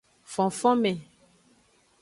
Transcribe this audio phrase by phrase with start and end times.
[0.33, 0.93] Fonfonme.